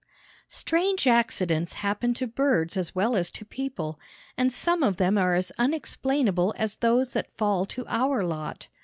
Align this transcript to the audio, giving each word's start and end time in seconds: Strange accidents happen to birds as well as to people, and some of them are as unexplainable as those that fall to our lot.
Strange 0.49 1.05
accidents 1.05 1.73
happen 1.73 2.11
to 2.11 2.25
birds 2.25 2.75
as 2.75 2.95
well 2.95 3.15
as 3.15 3.29
to 3.29 3.45
people, 3.45 3.99
and 4.35 4.51
some 4.51 4.81
of 4.81 4.97
them 4.97 5.15
are 5.15 5.35
as 5.35 5.51
unexplainable 5.59 6.55
as 6.57 6.77
those 6.77 7.13
that 7.13 7.37
fall 7.37 7.67
to 7.67 7.85
our 7.87 8.23
lot. 8.25 8.67